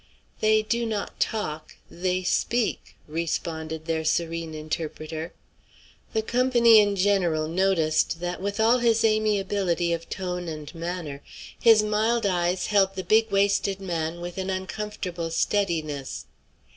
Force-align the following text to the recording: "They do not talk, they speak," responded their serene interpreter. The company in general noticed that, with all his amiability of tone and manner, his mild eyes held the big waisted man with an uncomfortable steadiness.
"They 0.39 0.63
do 0.63 0.87
not 0.87 1.19
talk, 1.19 1.75
they 1.91 2.23
speak," 2.23 2.95
responded 3.07 3.85
their 3.85 4.03
serene 4.03 4.55
interpreter. 4.55 5.31
The 6.13 6.23
company 6.23 6.79
in 6.79 6.95
general 6.95 7.47
noticed 7.47 8.19
that, 8.19 8.41
with 8.41 8.59
all 8.59 8.79
his 8.79 9.05
amiability 9.05 9.93
of 9.93 10.09
tone 10.09 10.47
and 10.47 10.73
manner, 10.73 11.21
his 11.59 11.83
mild 11.83 12.25
eyes 12.25 12.65
held 12.65 12.95
the 12.95 13.03
big 13.03 13.29
waisted 13.29 13.79
man 13.79 14.21
with 14.21 14.39
an 14.39 14.49
uncomfortable 14.49 15.29
steadiness. 15.29 16.25